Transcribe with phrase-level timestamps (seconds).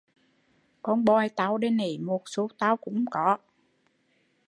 [0.81, 3.37] Con bòi tau đây nì, một xu tau cũng không có